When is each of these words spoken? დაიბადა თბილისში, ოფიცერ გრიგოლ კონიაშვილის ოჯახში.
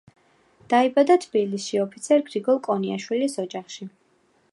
დაიბადა 0.73 1.17
თბილისში, 1.25 1.77
ოფიცერ 1.83 2.25
გრიგოლ 2.31 2.57
კონიაშვილის 2.69 3.37
ოჯახში. 3.45 3.91